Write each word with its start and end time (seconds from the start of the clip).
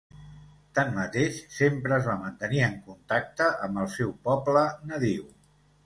Tanmateix, 0.79 1.37
sempre 1.57 1.95
es 1.99 2.09
va 2.09 2.17
mantenir 2.23 2.65
en 2.71 2.81
contacte 2.91 3.53
amb 3.69 3.85
el 3.87 3.95
seu 4.01 4.19
poble 4.31 4.69
nadiu. 4.93 5.35